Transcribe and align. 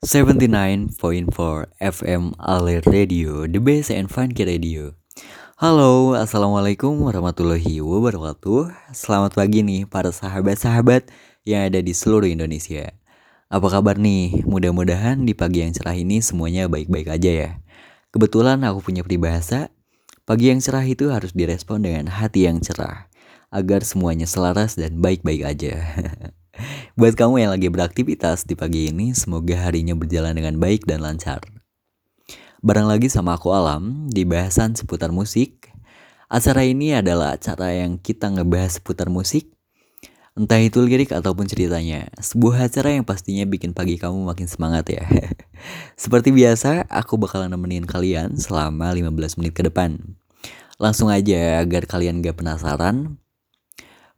79.4 0.00 0.96
FM 1.76 2.32
Alert 2.40 2.88
Radio, 2.88 3.44
the 3.44 3.60
best 3.60 3.92
and 3.92 4.08
funky 4.08 4.48
radio. 4.48 4.96
Halo, 5.60 6.16
Assalamualaikum 6.16 7.04
warahmatullahi 7.04 7.84
wabarakatuh. 7.84 8.96
Selamat 8.96 9.36
pagi 9.36 9.60
nih 9.60 9.84
para 9.84 10.08
sahabat-sahabat 10.08 11.12
yang 11.44 11.68
ada 11.68 11.84
di 11.84 11.92
seluruh 11.92 12.32
Indonesia. 12.32 12.96
Apa 13.52 13.68
kabar 13.68 14.00
nih? 14.00 14.40
Mudah-mudahan 14.48 15.28
di 15.28 15.36
pagi 15.36 15.68
yang 15.68 15.76
cerah 15.76 15.92
ini 15.92 16.24
semuanya 16.24 16.64
baik-baik 16.64 17.20
aja 17.20 17.30
ya. 17.36 17.50
Kebetulan 18.08 18.64
aku 18.64 18.80
punya 18.80 19.04
peribahasa, 19.04 19.68
pagi 20.24 20.48
yang 20.48 20.64
cerah 20.64 20.88
itu 20.88 21.12
harus 21.12 21.36
direspon 21.36 21.84
dengan 21.84 22.08
hati 22.08 22.48
yang 22.48 22.64
cerah, 22.64 23.12
agar 23.52 23.84
semuanya 23.84 24.24
selaras 24.24 24.80
dan 24.80 24.96
baik-baik 25.04 25.44
aja. 25.44 25.76
Buat 26.98 27.14
kamu 27.16 27.46
yang 27.46 27.50
lagi 27.54 27.70
beraktivitas 27.70 28.44
di 28.44 28.58
pagi 28.58 28.90
ini, 28.90 29.14
semoga 29.14 29.56
harinya 29.68 29.94
berjalan 29.94 30.34
dengan 30.36 30.58
baik 30.58 30.84
dan 30.84 31.00
lancar. 31.00 31.40
Barang 32.60 32.92
lagi 32.92 33.08
sama 33.08 33.40
aku 33.40 33.56
Alam 33.56 34.12
di 34.12 34.28
bahasan 34.28 34.76
seputar 34.76 35.08
musik. 35.14 35.72
Acara 36.28 36.62
ini 36.62 36.92
adalah 36.92 37.40
acara 37.40 37.72
yang 37.72 37.96
kita 37.96 38.28
ngebahas 38.28 38.78
seputar 38.78 39.08
musik. 39.08 39.48
Entah 40.38 40.62
itu 40.62 40.78
lirik 40.84 41.10
ataupun 41.10 41.48
ceritanya. 41.48 42.06
Sebuah 42.20 42.70
acara 42.70 42.94
yang 42.94 43.02
pastinya 43.02 43.42
bikin 43.48 43.74
pagi 43.74 43.98
kamu 43.98 44.28
makin 44.28 44.46
semangat 44.46 44.92
ya. 44.92 45.02
Seperti 46.02 46.30
biasa, 46.30 46.86
aku 46.86 47.18
bakalan 47.18 47.50
nemenin 47.50 47.88
kalian 47.88 48.38
selama 48.38 48.94
15 48.94 49.40
menit 49.42 49.52
ke 49.56 49.66
depan. 49.66 49.98
Langsung 50.80 51.10
aja 51.12 51.60
agar 51.60 51.84
kalian 51.84 52.22
gak 52.22 52.40
penasaran. 52.40 53.18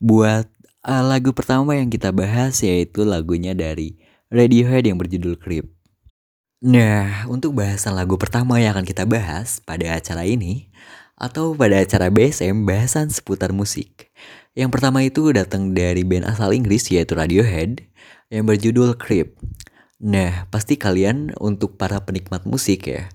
Buat 0.03 0.51
uh, 0.87 1.05
lagu 1.05 1.31
pertama 1.31 1.79
yang 1.79 1.89
kita 1.91 2.11
bahas 2.11 2.59
yaitu 2.63 3.07
lagunya 3.07 3.55
dari 3.55 3.99
Radiohead 4.33 4.89
yang 4.89 4.97
berjudul 4.97 5.37
Creep. 5.37 5.69
Nah, 6.63 7.27
untuk 7.27 7.59
bahasan 7.59 7.99
lagu 7.99 8.15
pertama 8.15 8.63
yang 8.63 8.79
akan 8.79 8.87
kita 8.87 9.03
bahas 9.05 9.59
pada 9.61 9.99
acara 9.99 10.23
ini 10.23 10.71
atau 11.19 11.53
pada 11.59 11.83
acara 11.83 12.09
BSM 12.09 12.65
bahasan 12.65 13.11
seputar 13.11 13.51
musik. 13.51 14.15
Yang 14.55 14.71
pertama 14.79 15.03
itu 15.03 15.27
datang 15.35 15.75
dari 15.75 16.07
band 16.07 16.29
asal 16.31 16.55
Inggris 16.55 16.87
yaitu 16.89 17.19
Radiohead 17.19 17.83
yang 18.31 18.47
berjudul 18.47 18.95
Creep. 18.97 19.37
Nah, 20.03 20.51
pasti 20.51 20.75
kalian 20.75 21.35
untuk 21.39 21.79
para 21.79 22.03
penikmat 22.03 22.43
musik 22.43 22.91
ya, 22.91 23.07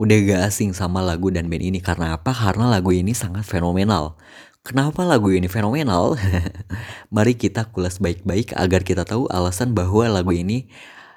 udah 0.00 0.16
gak 0.24 0.42
asing 0.48 0.72
sama 0.72 1.04
lagu 1.04 1.28
dan 1.28 1.52
band 1.52 1.60
ini 1.60 1.84
karena 1.84 2.16
apa? 2.16 2.32
Karena 2.32 2.72
lagu 2.72 2.92
ini 2.96 3.12
sangat 3.12 3.44
fenomenal. 3.44 4.16
Kenapa 4.60 5.08
lagu 5.08 5.32
ini 5.32 5.48
fenomenal? 5.48 6.20
Mari 7.14 7.32
kita 7.32 7.72
kulas 7.72 7.96
baik-baik 7.96 8.52
agar 8.52 8.84
kita 8.84 9.08
tahu 9.08 9.24
alasan 9.32 9.72
bahwa 9.72 10.04
lagu 10.04 10.36
ini 10.36 10.68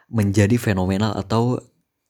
menjadi 0.08 0.56
fenomenal 0.56 1.12
atau 1.20 1.60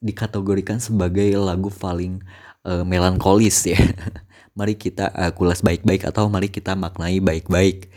dikategorikan 0.04 0.78
sebagai 0.78 1.34
lagu 1.40 1.74
paling 1.74 2.22
uh, 2.68 2.84
melankolis 2.84 3.66
ya. 3.66 3.80
mari 4.58 4.78
kita 4.78 5.10
uh, 5.10 5.32
kulas 5.34 5.66
baik-baik 5.66 6.06
atau 6.06 6.30
mari 6.30 6.52
kita 6.52 6.78
maknai 6.78 7.18
baik-baik. 7.18 7.90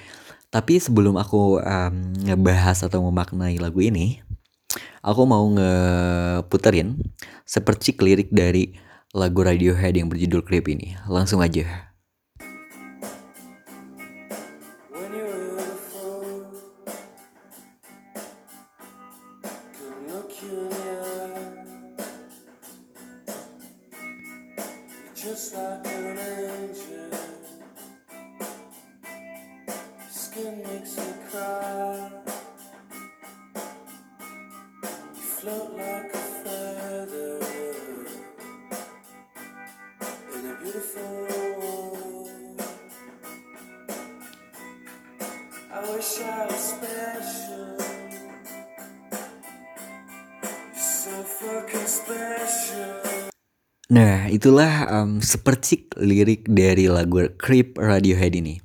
Tapi 0.49 0.81
sebelum 0.81 1.21
aku 1.21 1.61
um, 1.61 1.97
ngebahas 2.25 2.87
atau 2.89 3.05
memaknai 3.05 3.61
lagu 3.61 3.83
ini, 3.85 4.25
aku 5.05 5.23
mau 5.29 5.45
ngeputerin 5.53 6.97
sepercik 7.45 8.01
lirik 8.01 8.33
dari 8.33 8.73
lagu 9.13 9.45
Radiohead 9.45 9.93
yang 9.99 10.09
berjudul 10.09 10.41
Creep 10.47 10.73
ini. 10.73 10.97
Langsung 11.11 11.45
aja. 11.45 11.96
Nah, 53.93 54.25
itulah 54.33 54.89
um, 54.89 55.21
sepercik 55.21 55.93
lirik 56.01 56.49
dari 56.49 56.89
lagu 56.89 57.29
Creep 57.37 57.77
Radiohead 57.77 58.33
ini. 58.41 58.57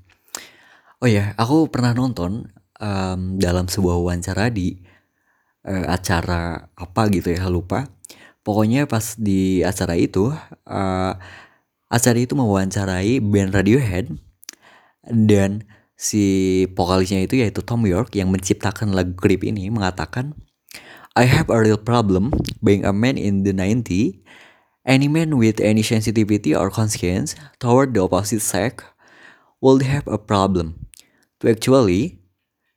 Oh 1.03 1.09
ya, 1.11 1.35
aku 1.35 1.67
pernah 1.67 1.91
nonton 1.91 2.47
um, 2.79 3.35
dalam 3.35 3.67
sebuah 3.67 3.99
wawancara 3.99 4.47
di 4.47 4.79
uh, 5.67 5.91
acara 5.91 6.71
apa 6.79 7.01
gitu 7.11 7.35
ya, 7.35 7.51
lupa. 7.51 7.91
Pokoknya 8.39 8.87
pas 8.87 9.19
di 9.19 9.59
acara 9.67 9.99
itu, 9.99 10.31
uh, 10.63 11.13
acara 11.91 12.17
itu 12.23 12.39
mewawancarai 12.39 13.19
band 13.19 13.51
Radiohead 13.51 14.15
dan 15.11 15.67
si 16.01 16.65
vokalisnya 16.73 17.21
itu 17.21 17.37
yaitu 17.45 17.61
Tom 17.61 17.85
York 17.85 18.17
yang 18.17 18.33
menciptakan 18.33 18.97
lagu 18.97 19.13
Creep 19.13 19.45
ini 19.45 19.69
mengatakan 19.69 20.33
I 21.13 21.29
have 21.29 21.53
a 21.53 21.61
real 21.61 21.77
problem 21.77 22.33
being 22.65 22.81
a 22.81 22.95
man 22.95 23.21
in 23.21 23.45
the 23.45 23.53
90 23.53 24.25
Any 24.81 25.05
man 25.05 25.37
with 25.37 25.61
any 25.61 25.85
sensitivity 25.85 26.57
or 26.57 26.73
conscience 26.73 27.37
toward 27.61 27.93
the 27.93 28.01
opposite 28.01 28.41
sex 28.41 28.81
will 29.61 29.77
have 29.85 30.09
a 30.09 30.17
problem. 30.17 30.89
To 31.45 31.53
actually 31.53 32.17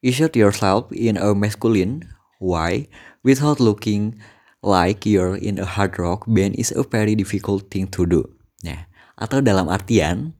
insert 0.05 0.37
yourself 0.37 0.93
in 0.93 1.17
a 1.17 1.33
masculine 1.33 2.13
way 2.37 2.93
without 3.25 3.57
looking 3.57 4.21
like 4.61 5.09
you're 5.09 5.41
in 5.41 5.57
a 5.57 5.65
hard 5.65 5.97
rock 5.97 6.29
band 6.29 6.61
is 6.61 6.77
a 6.77 6.85
very 6.85 7.17
difficult 7.17 7.73
thing 7.73 7.89
to 7.97 8.05
do. 8.05 8.21
Nah, 8.61 8.85
atau 9.17 9.41
dalam 9.41 9.73
artian 9.73 10.37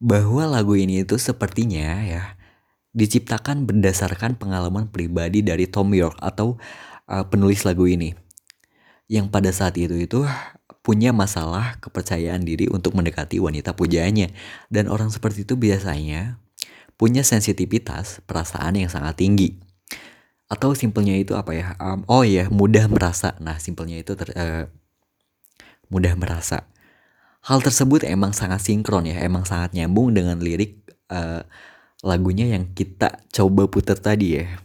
bahwa 0.00 0.48
lagu 0.48 0.74
ini 0.74 1.04
itu 1.04 1.20
sepertinya 1.20 2.00
ya 2.00 2.40
diciptakan 2.90 3.68
berdasarkan 3.70 4.34
pengalaman 4.34 4.90
pribadi 4.90 5.46
dari 5.46 5.70
Tom 5.70 5.94
York 5.94 6.18
atau 6.18 6.58
uh, 7.06 7.24
penulis 7.28 7.62
lagu 7.62 7.86
ini. 7.86 8.16
Yang 9.06 9.26
pada 9.30 9.50
saat 9.54 9.74
itu 9.78 9.94
itu 9.94 10.26
punya 10.80 11.14
masalah 11.14 11.78
kepercayaan 11.78 12.42
diri 12.42 12.66
untuk 12.66 12.98
mendekati 12.98 13.38
wanita 13.38 13.74
pujaannya. 13.74 14.34
Dan 14.72 14.90
orang 14.90 15.12
seperti 15.12 15.46
itu 15.46 15.54
biasanya 15.54 16.38
punya 16.98 17.22
sensitivitas 17.22 18.22
perasaan 18.26 18.78
yang 18.78 18.90
sangat 18.90 19.18
tinggi. 19.22 19.58
Atau 20.50 20.74
simpelnya 20.74 21.14
itu 21.14 21.38
apa 21.38 21.54
ya? 21.54 21.78
Um, 21.78 22.02
oh 22.10 22.26
ya, 22.26 22.50
mudah 22.50 22.90
merasa. 22.90 23.38
Nah, 23.38 23.62
simpelnya 23.62 24.02
itu 24.02 24.18
ter, 24.18 24.34
uh, 24.34 24.66
mudah 25.90 26.14
merasa. 26.18 26.66
Hal 27.40 27.64
tersebut 27.64 28.04
emang 28.04 28.36
sangat 28.36 28.60
sinkron 28.60 29.08
ya, 29.08 29.20
emang 29.24 29.48
sangat 29.48 29.72
nyambung 29.72 30.12
dengan 30.12 30.36
lirik 30.40 30.84
uh, 31.08 31.40
lagunya 32.04 32.52
yang 32.52 32.76
kita 32.76 33.24
coba 33.32 33.64
putar 33.68 33.96
tadi 33.96 34.40
ya. 34.40 34.60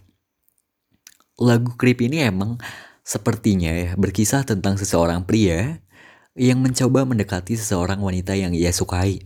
Lagu 1.39 1.75
Creep 1.75 2.03
ini 2.03 2.23
emang 2.23 2.59
sepertinya 3.03 3.71
ya 3.71 3.91
berkisah 3.99 4.47
tentang 4.47 4.79
seseorang 4.79 5.27
pria 5.27 5.83
yang 6.35 6.59
mencoba 6.59 7.07
mendekati 7.07 7.55
seseorang 7.55 8.03
wanita 8.03 8.35
yang 8.35 8.51
ia 8.51 8.71
sukai. 8.75 9.23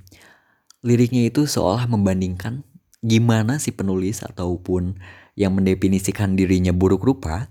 Liriknya 0.85 1.29
itu 1.29 1.49
seolah 1.49 1.89
membandingkan 1.89 2.65
gimana 3.01 3.57
si 3.57 3.73
penulis 3.73 4.21
ataupun 4.21 5.01
yang 5.33 5.57
mendefinisikan 5.57 6.37
dirinya 6.37 6.69
buruk 6.75 7.01
rupa 7.01 7.49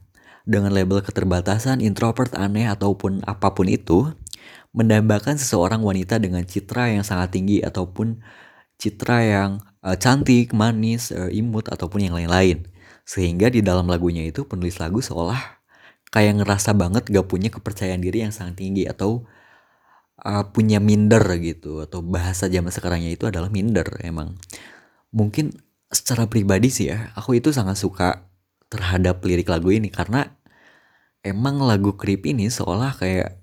dengan 0.48 0.72
label 0.72 1.04
keterbatasan, 1.04 1.84
introvert, 1.84 2.32
aneh 2.38 2.68
ataupun 2.70 3.20
apa 3.28 3.52
pun 3.52 3.68
itu 3.68 4.12
mendambakan 4.72 5.40
seseorang 5.40 5.80
wanita 5.80 6.20
dengan 6.20 6.44
citra 6.44 6.92
yang 6.92 7.04
sangat 7.04 7.34
tinggi 7.34 7.64
ataupun 7.64 8.20
citra 8.78 9.18
yang 9.24 9.50
uh, 9.82 9.96
cantik, 9.98 10.54
manis, 10.54 11.10
uh, 11.10 11.28
imut 11.32 11.66
ataupun 11.68 12.08
yang 12.08 12.14
lain-lain. 12.14 12.68
Sehingga 13.08 13.48
di 13.48 13.64
dalam 13.64 13.88
lagunya 13.88 14.22
itu 14.24 14.44
penulis 14.44 14.78
lagu 14.78 15.00
seolah 15.00 15.58
kayak 16.08 16.40
ngerasa 16.40 16.72
banget 16.72 17.08
gak 17.12 17.26
punya 17.28 17.52
kepercayaan 17.52 18.00
diri 18.00 18.24
yang 18.24 18.32
sangat 18.32 18.60
tinggi 18.60 18.88
atau 18.88 19.28
uh, 20.24 20.44
punya 20.52 20.80
minder 20.80 21.20
gitu 21.40 21.84
atau 21.84 22.00
bahasa 22.00 22.48
zaman 22.48 22.72
sekarangnya 22.72 23.12
itu 23.12 23.28
adalah 23.28 23.52
minder 23.52 23.86
emang. 24.04 24.36
Mungkin 25.12 25.56
secara 25.88 26.28
pribadi 26.28 26.68
sih 26.68 26.92
ya, 26.92 27.12
aku 27.16 27.40
itu 27.40 27.52
sangat 27.52 27.80
suka 27.80 28.28
terhadap 28.68 29.24
lirik 29.24 29.48
lagu 29.48 29.72
ini 29.72 29.88
karena 29.88 30.28
emang 31.24 31.60
lagu 31.64 31.96
Creep 31.96 32.28
ini 32.28 32.52
seolah 32.52 32.92
kayak 32.96 33.40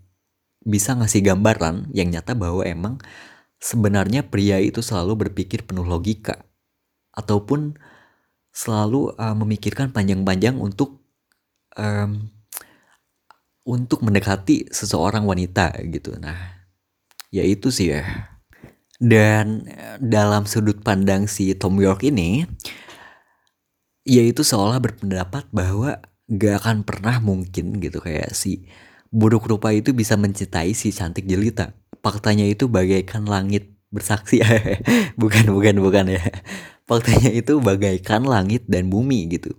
bisa 0.66 0.98
ngasih 0.98 1.22
gambaran 1.22 1.94
yang 1.94 2.10
nyata 2.10 2.34
bahwa 2.34 2.66
emang 2.66 2.98
sebenarnya 3.62 4.26
pria 4.26 4.58
itu 4.58 4.82
selalu 4.82 5.30
berpikir 5.30 5.64
penuh 5.64 5.86
logika 5.86 6.42
ataupun 7.14 7.78
selalu 8.50 9.14
uh, 9.16 9.36
memikirkan 9.38 9.94
panjang-panjang 9.94 10.58
untuk 10.58 11.06
um, 11.78 12.34
untuk 13.66 14.06
mendekati 14.06 14.70
seseorang 14.70 15.26
wanita 15.26 15.74
gitu. 15.90 16.14
Nah, 16.22 16.66
ya 17.34 17.42
itu 17.42 17.74
sih 17.74 17.98
ya. 17.98 18.06
Dan 18.96 19.68
eh, 19.68 19.98
dalam 20.00 20.48
sudut 20.48 20.80
pandang 20.80 21.28
si 21.28 21.52
Tom 21.58 21.76
York 21.82 22.06
ini, 22.08 22.46
yaitu 24.06 24.46
seolah 24.46 24.78
berpendapat 24.80 25.50
bahwa 25.50 26.00
gak 26.30 26.64
akan 26.64 26.78
pernah 26.86 27.18
mungkin 27.20 27.82
gitu 27.82 28.00
kayak 28.00 28.32
si 28.38 28.70
buruk 29.14 29.50
rupa 29.50 29.74
itu 29.74 29.92
bisa 29.92 30.16
mencintai 30.16 30.74
si 30.74 30.94
cantik 30.94 31.26
jelita. 31.26 31.74
Faktanya 32.02 32.46
itu 32.46 32.70
bagaikan 32.70 33.26
langit 33.26 33.74
bersaksi. 33.90 34.42
bukan, 35.22 35.50
bukan, 35.50 35.76
bukan 35.82 36.06
ya. 36.16 36.24
Faktanya 36.86 37.34
itu 37.34 37.58
bagaikan 37.58 38.26
langit 38.26 38.66
dan 38.70 38.90
bumi 38.94 39.26
gitu. 39.32 39.56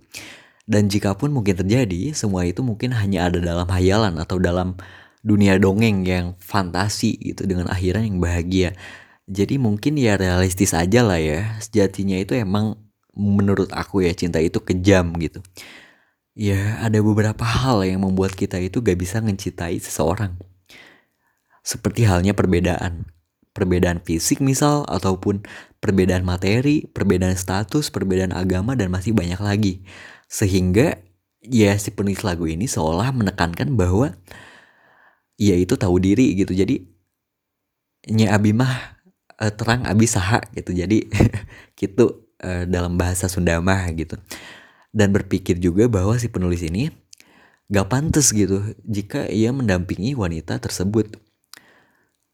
Dan 0.67 0.91
jika 0.91 1.15
pun 1.15 1.31
mungkin 1.31 1.55
terjadi, 1.55 2.11
semua 2.11 2.43
itu 2.43 2.59
mungkin 2.59 2.91
hanya 2.91 3.31
ada 3.31 3.39
dalam 3.39 3.67
hayalan 3.71 4.19
atau 4.19 4.35
dalam 4.35 4.75
dunia 5.23 5.55
dongeng 5.59 6.03
yang 6.03 6.35
fantasi 6.39 7.15
gitu 7.19 7.47
dengan 7.47 7.71
akhiran 7.71 8.03
yang 8.03 8.19
bahagia. 8.19 8.75
Jadi 9.27 9.59
mungkin 9.59 9.99
ya 9.99 10.15
realistis 10.15 10.71
aja 10.71 11.03
lah 11.03 11.19
ya. 11.19 11.59
Sejatinya 11.59 12.15
itu 12.19 12.35
emang 12.35 12.79
menurut 13.15 13.71
aku 13.75 14.03
ya 14.03 14.11
cinta 14.15 14.39
itu 14.39 14.59
kejam 14.63 15.11
gitu. 15.19 15.43
Ya 16.37 16.77
ada 16.85 17.01
beberapa 17.01 17.41
hal 17.41 17.81
yang 17.81 18.05
membuat 18.05 18.37
kita 18.37 18.61
itu 18.61 18.77
gak 18.85 19.01
bisa 19.01 19.17
mencintai 19.25 19.81
seseorang. 19.81 20.37
Seperti 21.65 22.05
halnya 22.05 22.37
perbedaan. 22.37 23.09
Perbedaan 23.57 24.05
fisik 24.05 24.37
misal 24.37 24.85
ataupun 24.85 25.41
perbedaan 25.81 26.21
materi, 26.21 26.85
perbedaan 26.93 27.33
status, 27.33 27.89
perbedaan 27.89 28.37
agama 28.37 28.77
dan 28.77 28.93
masih 28.93 29.17
banyak 29.17 29.41
lagi. 29.41 29.73
Sehingga 30.29 31.01
ya 31.41 31.73
si 31.81 31.89
penulis 31.89 32.21
lagu 32.21 32.45
ini 32.45 32.69
seolah 32.69 33.09
menekankan 33.17 33.73
bahwa 33.73 34.13
ya 35.41 35.57
itu 35.57 35.73
tahu 35.73 35.97
diri 35.97 36.37
gitu. 36.37 36.53
Jadi 36.53 36.85
nya 38.13 38.37
abi 38.37 38.53
mah 38.53 39.01
uh, 39.41 39.49
terang 39.49 39.89
abi 39.89 40.05
saha 40.05 40.45
gitu. 40.53 40.69
Jadi 40.69 41.09
gitu 41.81 42.29
uh, 42.45 42.69
dalam 42.69 42.93
bahasa 42.93 43.25
Sunda 43.25 43.57
mah 43.57 43.89
gitu. 43.97 44.21
Dan 44.91 45.13
berpikir 45.13 45.59
juga 45.61 45.85
bahwa 45.91 46.15
si 46.17 46.31
penulis 46.31 46.63
ini 46.63 46.89
gak 47.67 47.91
pantas 47.91 48.31
gitu 48.31 48.63
jika 48.87 49.27
ia 49.27 49.51
mendampingi 49.51 50.15
wanita 50.15 50.57
tersebut. 50.59 51.19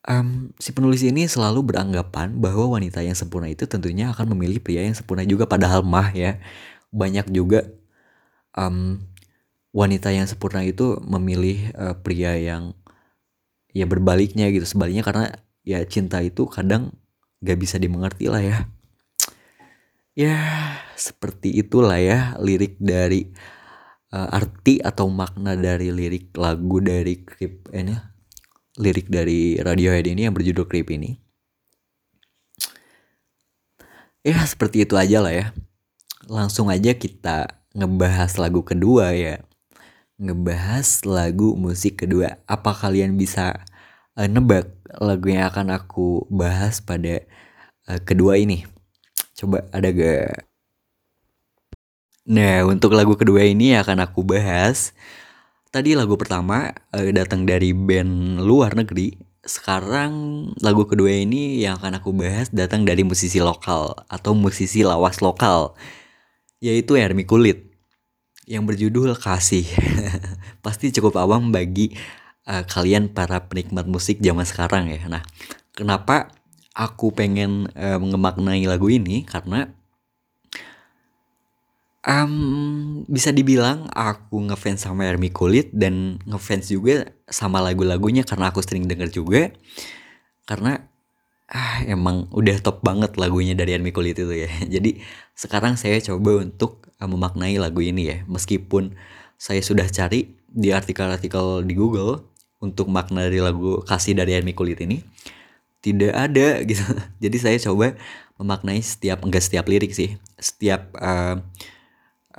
Um, 0.03 0.51
si 0.59 0.75
penulis 0.75 0.99
ini 0.99 1.25
selalu 1.31 1.63
beranggapan 1.63 2.35
bahwa 2.37 2.75
wanita 2.75 2.99
yang 2.99 3.15
sempurna 3.15 3.47
itu 3.47 3.63
tentunya 3.63 4.11
akan 4.11 4.35
memilih 4.35 4.59
pria 4.59 4.83
yang 4.83 4.91
sempurna 4.91 5.23
juga 5.23 5.47
padahal 5.47 5.79
mah 5.79 6.11
ya 6.11 6.43
banyak 6.91 7.31
juga 7.31 7.63
um, 8.51 8.99
wanita 9.71 10.11
yang 10.11 10.27
sempurna 10.27 10.59
itu 10.67 10.99
memilih 11.07 11.71
uh, 11.79 11.95
pria 11.95 12.35
yang 12.35 12.75
ya 13.71 13.87
berbaliknya 13.87 14.51
gitu 14.51 14.67
sebaliknya 14.67 15.07
karena 15.07 15.25
ya 15.63 15.81
cinta 15.87 16.19
itu 16.19 16.45
kadang 16.51 16.93
gak 17.39 17.57
bisa 17.63 17.79
dimengerti 17.79 18.27
lah 18.27 18.43
ya 18.43 18.57
ya 20.13 20.37
seperti 20.93 21.53
itulah 21.57 21.97
ya 21.97 22.37
lirik 22.37 22.77
dari 22.77 23.29
uh, 24.13 24.29
arti 24.29 24.77
atau 24.79 25.09
makna 25.09 25.57
dari 25.57 25.89
lirik 25.89 26.33
lagu 26.37 26.77
dari 26.79 27.25
klip 27.25 27.69
ini 27.73 27.97
lirik 28.77 29.09
dari 29.09 29.57
Radiohead 29.57 30.05
ini 30.09 30.25
yang 30.25 30.33
berjudul 30.33 30.65
Creep 30.65 30.89
ini 30.93 31.17
ya 34.23 34.39
seperti 34.45 34.85
itu 34.85 34.95
aja 34.97 35.19
lah 35.21 35.33
ya 35.33 35.45
langsung 36.27 36.71
aja 36.71 36.95
kita 36.95 37.63
ngebahas 37.73 38.37
lagu 38.37 38.61
kedua 38.63 39.11
ya. 39.13 39.41
Ngebahas 40.21 41.03
lagu 41.03 41.57
musik 41.57 42.05
kedua. 42.05 42.39
Apa 42.45 42.71
kalian 42.71 43.17
bisa 43.17 43.65
uh, 44.15 44.29
nebak 44.29 44.69
lagu 45.01 45.33
yang 45.33 45.49
akan 45.49 45.73
aku 45.73 46.29
bahas 46.29 46.79
pada 46.79 47.25
uh, 47.89 47.99
kedua 48.05 48.37
ini? 48.39 48.63
Coba 49.33 49.65
ada 49.73 49.89
gak? 49.89 50.45
Nah, 52.23 52.63
untuk 52.63 52.95
lagu 52.95 53.19
kedua 53.19 53.43
ini 53.43 53.75
akan 53.75 54.07
aku 54.07 54.23
bahas. 54.23 54.95
Tadi 55.73 55.97
lagu 55.97 56.15
pertama 56.15 56.71
uh, 56.93 57.09
datang 57.11 57.43
dari 57.43 57.75
band 57.75 58.39
luar 58.39 58.77
negeri. 58.77 59.17
Sekarang 59.43 60.47
lagu 60.63 60.87
kedua 60.87 61.11
ini 61.11 61.59
yang 61.59 61.75
akan 61.81 61.99
aku 61.99 62.15
bahas 62.15 62.47
datang 62.53 62.87
dari 62.87 63.03
musisi 63.03 63.43
lokal 63.43 63.91
atau 64.07 64.31
musisi 64.31 64.87
lawas 64.87 65.19
lokal 65.19 65.75
yaitu 66.63 66.95
Hermi 66.95 67.27
Kulit 67.27 67.75
yang 68.47 68.63
berjudul 68.63 69.19
Kasih. 69.19 69.67
Pasti 70.63 70.95
cukup 70.95 71.19
awam 71.19 71.51
bagi 71.51 71.91
uh, 72.47 72.63
kalian 72.63 73.11
para 73.11 73.43
penikmat 73.51 73.83
musik 73.83 74.23
zaman 74.23 74.47
sekarang 74.47 74.87
ya. 74.87 75.03
Nah, 75.11 75.23
kenapa 75.75 76.31
aku 76.73 77.13
pengen 77.13 77.69
uh, 77.77 78.01
mengemaknai 78.01 78.65
lagu 78.65 78.89
ini 78.89 79.21
karena 79.23 79.69
um, 82.03 83.05
bisa 83.07 83.29
dibilang 83.31 83.87
aku 83.93 84.41
ngefans 84.49 84.85
sama 84.85 85.07
Hermi 85.07 85.29
Kulit 85.29 85.71
dan 85.71 86.19
ngefans 86.27 86.69
juga 86.73 87.13
sama 87.29 87.63
lagu-lagunya 87.63 88.27
karena 88.27 88.51
aku 88.51 88.59
sering 88.61 88.85
denger 88.85 89.09
juga. 89.13 89.53
Karena 90.43 90.83
ah 91.47 91.85
emang 91.85 92.27
udah 92.33 92.57
top 92.59 92.81
banget 92.81 93.15
lagunya 93.15 93.53
dari 93.53 93.77
Army 93.77 93.93
Kulit 93.95 94.19
itu 94.19 94.33
ya. 94.33 94.49
Jadi 94.73 94.99
sekarang 95.37 95.79
saya 95.79 96.01
coba 96.01 96.43
untuk 96.43 96.89
uh, 96.99 97.07
memaknai 97.07 97.55
lagu 97.61 97.79
ini 97.79 98.11
ya. 98.11 98.17
Meskipun 98.27 98.97
saya 99.39 99.61
sudah 99.61 99.87
cari 99.87 100.35
di 100.53 100.69
artikel-artikel 100.69 101.65
di 101.65 101.73
Google 101.73 102.29
untuk 102.63 102.87
makna 102.87 103.27
dari 103.27 103.43
lagu 103.43 103.81
kasih 103.83 104.15
dari 104.15 104.37
Army 104.37 104.55
Kulit 104.55 104.79
ini 104.79 105.03
tidak 105.83 106.15
ada 106.15 106.47
gitu. 106.69 106.81
Jadi 107.19 107.37
saya 107.37 107.57
coba 107.59 107.99
memaknai 108.39 108.79
setiap 108.79 109.21
enggak 109.21 109.43
setiap 109.43 109.67
lirik 109.67 109.91
sih, 109.91 110.15
setiap 110.39 110.95
uh, 110.97 111.37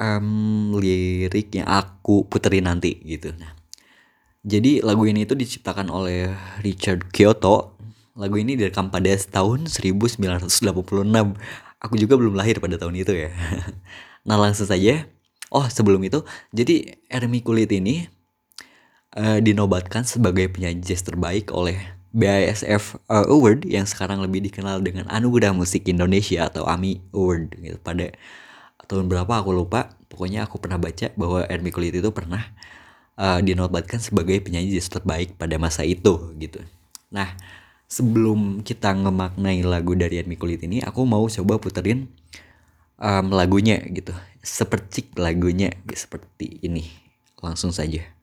um, 0.01 0.75
lirik 0.81 1.53
yang 1.53 1.69
aku 1.69 2.25
puterin 2.27 2.65
nanti 2.67 2.97
gitu. 3.05 3.37
Nah, 3.37 3.53
jadi 4.41 4.81
lagu 4.81 5.05
ini 5.05 5.29
itu 5.29 5.37
diciptakan 5.37 5.93
oleh 5.93 6.33
Richard 6.65 7.13
Kyoto 7.13 7.75
Lagu 8.15 8.39
ini 8.39 8.55
direkam 8.55 8.95
pada 8.95 9.11
tahun 9.11 9.67
1986. 9.67 10.23
Aku 11.83 11.95
juga 11.99 12.15
belum 12.15 12.39
lahir 12.39 12.63
pada 12.63 12.79
tahun 12.79 13.03
itu 13.03 13.11
ya. 13.11 13.35
nah 14.29 14.39
langsung 14.39 14.71
saja. 14.71 15.11
Oh 15.51 15.67
sebelum 15.67 15.99
itu, 16.07 16.23
jadi 16.55 16.95
Ermi 17.11 17.43
Kulit 17.43 17.75
ini 17.75 18.07
uh, 19.19 19.43
dinobatkan 19.43 20.07
sebagai 20.07 20.47
penyanyi 20.47 20.83
jazz 20.87 21.03
terbaik 21.03 21.51
oleh 21.51 21.79
BISF 22.15 23.03
uh, 23.11 23.27
Award 23.27 23.67
yang 23.67 23.91
sekarang 23.91 24.23
lebih 24.23 24.47
dikenal 24.47 24.79
dengan 24.87 25.11
Anugerah 25.11 25.51
Musik 25.51 25.91
Indonesia 25.91 26.47
atau 26.47 26.63
AMI 26.63 27.11
Award 27.11 27.59
gitu. 27.59 27.77
Pada 27.83 28.15
tahun 28.87 29.11
berapa 29.11 29.33
aku 29.43 29.51
lupa. 29.51 29.91
Pokoknya 30.07 30.47
aku 30.47 30.63
pernah 30.63 30.79
baca 30.79 31.11
bahwa 31.19 31.43
Ermi 31.51 31.75
Kulit 31.75 31.99
itu 31.99 32.07
pernah 32.15 32.55
uh, 33.19 33.43
dinobatkan 33.43 33.99
sebagai 33.99 34.39
penyanyi 34.47 34.79
jazz 34.79 34.87
terbaik 34.87 35.35
pada 35.35 35.59
masa 35.59 35.83
itu 35.83 36.31
gitu. 36.39 36.63
Nah, 37.11 37.35
sebelum 37.91 38.63
kita 38.63 38.95
ngemaknai 38.95 39.67
lagu 39.67 39.99
dari 39.99 40.23
Admi 40.23 40.39
Kulit 40.39 40.63
ini, 40.63 40.79
aku 40.87 41.03
mau 41.03 41.27
coba 41.27 41.59
puterin 41.59 42.07
um, 43.03 43.35
lagunya 43.35 43.83
gitu. 43.91 44.15
Sepercik 44.39 45.19
lagunya 45.19 45.75
seperti 45.91 46.63
ini. 46.63 46.87
Langsung 47.43 47.75
saja. 47.75 48.14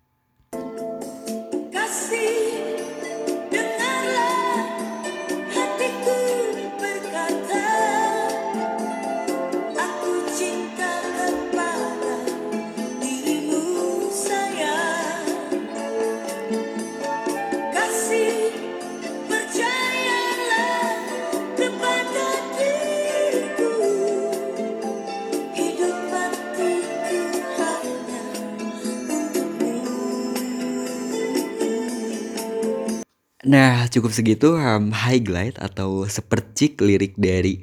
Cukup 33.91 34.15
segitu 34.15 34.55
um, 34.55 34.95
highlight 34.95 35.59
atau 35.59 36.07
sepercik 36.07 36.79
lirik 36.79 37.19
dari 37.19 37.61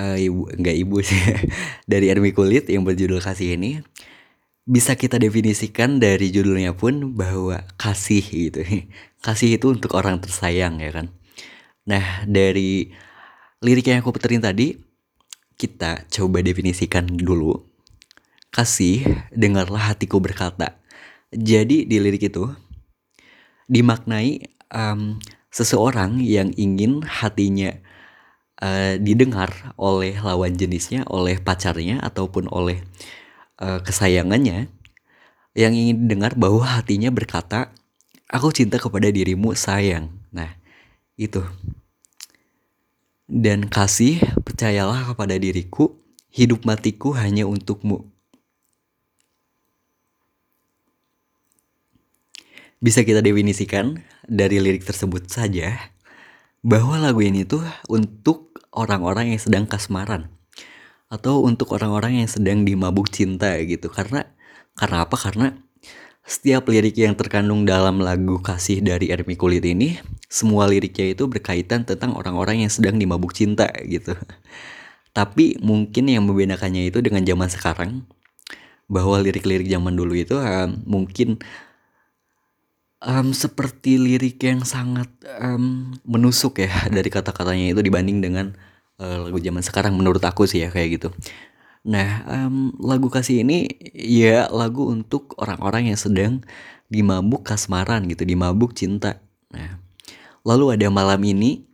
uh, 0.00 0.16
ibu 0.16 0.48
enggak 0.56 0.76
ibu 0.76 0.96
sih 1.04 1.20
dari 1.92 2.08
Ermi 2.08 2.32
Kulit 2.32 2.72
yang 2.72 2.82
berjudul 2.82 3.20
Kasih 3.20 3.60
ini 3.60 3.84
bisa 4.62 4.94
kita 4.94 5.18
definisikan 5.18 5.98
dari 5.98 6.30
judulnya 6.30 6.78
pun 6.78 7.18
bahwa 7.18 7.66
kasih 7.74 8.22
gitu. 8.22 8.62
Kasih 9.26 9.58
itu 9.58 9.66
untuk 9.70 9.94
orang 9.98 10.22
tersayang 10.22 10.78
ya 10.78 10.90
kan. 10.94 11.06
Nah, 11.86 12.26
dari 12.26 12.90
lirik 13.62 13.90
yang 13.90 14.02
aku 14.02 14.14
puterin 14.14 14.42
tadi 14.42 14.78
kita 15.58 16.06
coba 16.10 16.42
definisikan 16.42 17.06
dulu. 17.06 17.58
Kasih, 18.54 19.06
dengarlah 19.34 19.94
hatiku 19.94 20.18
berkata. 20.18 20.78
Jadi 21.32 21.86
di 21.86 21.96
lirik 21.98 22.28
itu 22.28 22.50
dimaknai 23.66 24.42
um, 24.74 25.16
seseorang 25.52 26.18
yang 26.24 26.50
ingin 26.56 27.04
hatinya 27.04 27.76
uh, 28.64 28.96
didengar 28.96 29.76
oleh 29.76 30.16
lawan 30.16 30.56
jenisnya, 30.56 31.04
oleh 31.06 31.36
pacarnya 31.38 32.00
ataupun 32.00 32.48
oleh 32.48 32.80
uh, 33.60 33.84
kesayangannya 33.84 34.72
yang 35.52 35.72
ingin 35.76 36.08
dengar 36.08 36.32
bahwa 36.34 36.64
hatinya 36.64 37.12
berkata, 37.12 37.68
"Aku 38.32 38.48
cinta 38.50 38.80
kepada 38.80 39.12
dirimu, 39.12 39.52
sayang." 39.52 40.08
Nah, 40.32 40.56
itu. 41.20 41.44
Dan 43.28 43.68
kasih, 43.68 44.20
percayalah 44.44 45.12
kepada 45.12 45.36
diriku, 45.36 46.00
hidup 46.32 46.64
matiku 46.64 47.12
hanya 47.12 47.44
untukmu. 47.44 48.08
Bisa 52.82 53.06
kita 53.06 53.22
definisikan 53.22 54.02
dari 54.26 54.62
lirik 54.62 54.86
tersebut 54.86 55.26
saja 55.26 55.92
bahwa 56.62 56.98
lagu 56.98 57.22
ini 57.22 57.42
tuh 57.42 57.62
untuk 57.90 58.54
orang-orang 58.72 59.34
yang 59.34 59.40
sedang 59.42 59.64
kasmaran. 59.66 60.30
Atau 61.12 61.44
untuk 61.44 61.76
orang-orang 61.76 62.24
yang 62.24 62.28
sedang 62.30 62.64
dimabuk 62.64 63.12
cinta 63.12 63.52
gitu. 63.60 63.92
Karena 63.92 64.24
karena 64.72 65.04
apa? 65.04 65.16
Karena 65.20 65.52
setiap 66.22 66.70
lirik 66.70 66.96
yang 66.96 67.18
terkandung 67.18 67.66
dalam 67.68 68.00
lagu 68.00 68.40
kasih 68.40 68.80
dari 68.80 69.10
Ermi 69.12 69.36
Kulit 69.36 69.66
ini 69.66 69.98
semua 70.32 70.64
liriknya 70.64 71.12
itu 71.12 71.28
berkaitan 71.28 71.84
tentang 71.84 72.16
orang-orang 72.16 72.64
yang 72.64 72.72
sedang 72.72 72.96
dimabuk 72.96 73.36
cinta 73.36 73.68
gitu. 73.84 74.16
Tapi 75.12 75.60
mungkin 75.60 76.08
yang 76.08 76.24
membedakannya 76.24 76.88
itu 76.88 77.04
dengan 77.04 77.20
zaman 77.20 77.52
sekarang 77.52 77.90
bahwa 78.88 79.20
lirik-lirik 79.20 79.68
zaman 79.68 79.92
dulu 79.92 80.16
itu 80.16 80.40
um, 80.40 80.80
mungkin 80.88 81.36
um, 83.02 83.34
seperti 83.34 83.98
lirik 83.98 84.38
yang 84.42 84.62
sangat 84.62 85.10
um, 85.42 85.94
menusuk 86.06 86.62
ya 86.62 86.70
dari 86.94 87.10
kata-katanya 87.10 87.74
itu 87.74 87.80
dibanding 87.82 88.22
dengan 88.22 88.54
uh, 89.02 89.26
lagu 89.28 89.38
zaman 89.42 89.62
sekarang 89.62 89.92
menurut 89.98 90.22
aku 90.22 90.46
sih 90.46 90.62
ya 90.64 90.70
kayak 90.70 91.02
gitu. 91.02 91.08
Nah, 91.82 92.22
um, 92.30 92.70
lagu 92.78 93.10
kasih 93.10 93.42
ini 93.42 93.66
ya 93.98 94.46
lagu 94.54 94.86
untuk 94.86 95.34
orang-orang 95.42 95.90
yang 95.90 95.98
sedang 95.98 96.46
dimabuk 96.86 97.42
kasmaran 97.42 98.06
gitu, 98.06 98.22
dimabuk 98.22 98.78
cinta. 98.78 99.18
Nah, 99.50 99.82
lalu 100.46 100.78
ada 100.78 100.86
malam 100.94 101.18
ini 101.26 101.66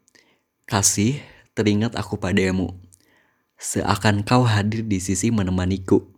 kasih 0.64 1.20
teringat 1.52 1.92
aku 1.92 2.16
padamu. 2.16 2.73
Seakan 3.58 4.25
kau 4.25 4.49
hadir 4.49 4.87
di 4.87 5.02
sisi 5.02 5.28
menemaniku. 5.28 6.08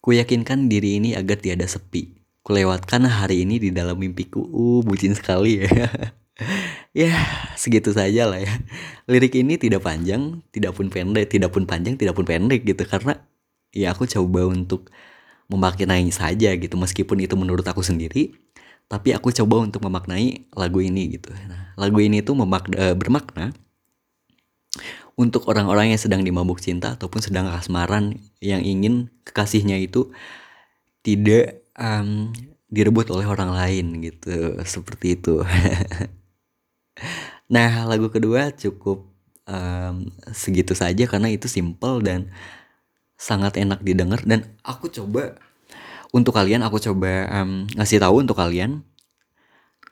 Ku 0.00 0.12
yakinkan 0.12 0.68
diri 0.68 1.00
ini 1.00 1.12
agar 1.16 1.40
tiada 1.40 1.64
sepi 1.64 2.23
kulewatkan 2.44 3.08
hari 3.08 3.48
ini 3.48 3.56
di 3.58 3.70
dalam 3.72 3.96
mimpiku. 3.96 4.44
Uh, 4.44 4.80
bucin 4.84 5.16
sekali 5.16 5.64
ya. 5.64 5.88
ya, 7.08 7.16
segitu 7.56 7.90
saja 7.96 8.28
lah 8.28 8.44
ya. 8.44 8.52
Lirik 9.08 9.34
ini 9.40 9.56
tidak 9.56 9.82
panjang, 9.82 10.44
tidak 10.52 10.76
pun 10.76 10.92
pendek, 10.92 11.32
tidak 11.32 11.50
pun 11.50 11.64
panjang, 11.64 11.96
tidak 11.96 12.14
pun 12.14 12.28
pendek 12.28 12.68
gitu 12.68 12.84
karena 12.84 13.18
ya 13.72 13.96
aku 13.96 14.06
coba 14.06 14.46
untuk 14.46 14.92
memaknai 15.48 16.08
saja 16.14 16.54
gitu 16.56 16.78
meskipun 16.78 17.20
itu 17.20 17.36
menurut 17.36 17.66
aku 17.68 17.84
sendiri 17.84 18.32
tapi 18.88 19.12
aku 19.16 19.32
coba 19.32 19.64
untuk 19.64 19.80
memaknai 19.84 20.48
lagu 20.52 20.78
ini 20.80 21.16
gitu. 21.16 21.32
Nah, 21.32 21.72
lagu 21.80 21.98
ini 22.00 22.20
tuh 22.20 22.36
memakna, 22.36 22.76
eh, 22.76 22.94
bermakna 22.96 23.56
untuk 25.16 25.46
orang-orang 25.48 25.94
yang 25.94 26.00
sedang 26.00 26.26
dimabuk 26.26 26.60
cinta 26.60 26.98
ataupun 26.98 27.22
sedang 27.22 27.48
kasmaran 27.48 28.18
yang 28.44 28.60
ingin 28.60 29.08
kekasihnya 29.24 29.80
itu 29.80 30.12
tidak 31.00 31.63
um, 31.78 32.30
direbut 32.70 33.10
oleh 33.14 33.26
orang 33.26 33.54
lain 33.54 34.02
gitu 34.02 34.58
seperti 34.62 35.18
itu. 35.18 35.42
Nah 37.44 37.84
lagu 37.84 38.08
kedua 38.08 38.56
cukup 38.56 39.04
um, 39.44 40.08
segitu 40.32 40.72
saja 40.72 41.04
karena 41.04 41.28
itu 41.28 41.44
simple 41.44 42.00
dan 42.00 42.32
sangat 43.20 43.60
enak 43.60 43.84
didengar. 43.84 44.24
Dan 44.24 44.48
aku 44.64 44.88
coba 44.88 45.36
untuk 46.10 46.32
kalian 46.34 46.64
aku 46.64 46.80
coba 46.80 47.28
um, 47.30 47.68
ngasih 47.76 48.00
tahu 48.00 48.24
untuk 48.24 48.38
kalian. 48.40 48.84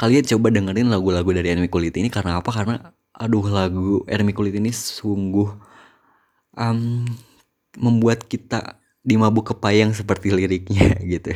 Kalian 0.00 0.24
coba 0.26 0.50
dengerin 0.50 0.88
lagu-lagu 0.90 1.30
dari 1.30 1.52
Enemy 1.52 1.68
Kulit 1.68 1.94
ini 1.94 2.08
karena 2.08 2.40
apa? 2.40 2.50
Karena 2.50 2.90
aduh 3.12 3.46
lagu 3.46 4.02
Enemy 4.08 4.32
Kulit 4.32 4.56
ini 4.56 4.72
sungguh 4.72 5.52
um, 6.56 7.04
membuat 7.78 8.26
kita 8.26 8.81
di 9.02 9.18
mabuk 9.18 9.54
kepayang 9.54 9.92
seperti 9.94 10.30
liriknya 10.30 10.98
gitu. 11.12 11.30